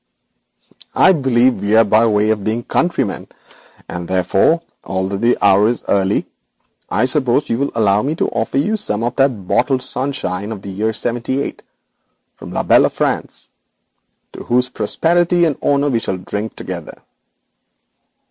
[0.95, 3.27] 'I believe we are by way of being countrymen,
[3.87, 6.25] and, therefore, although the hour is early,
[6.89, 10.63] I hope you will allow me to offer you some of this bottled sunshine of
[10.63, 11.61] the year '78
[12.33, 13.49] from la belle France,
[14.33, 16.99] to whose prosperity and honour we shall drink together.